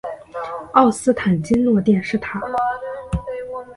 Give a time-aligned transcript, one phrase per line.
[0.73, 2.41] 奥斯坦金诺电视塔。